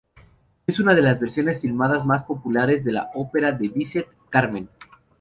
Es 0.65 0.79
una 0.79 0.95
de 0.95 1.03
las 1.03 1.19
versiones 1.19 1.61
filmadas 1.61 2.07
más 2.07 2.23
populares 2.23 2.83
de 2.83 2.91
la 2.91 3.11
ópera 3.13 3.51
de 3.51 3.69
Bizet 3.69 4.07
"Carmen". 4.31 4.67